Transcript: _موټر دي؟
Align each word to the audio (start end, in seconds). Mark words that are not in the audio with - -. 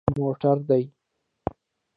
_موټر 0.17 0.57
دي؟ 0.69 0.81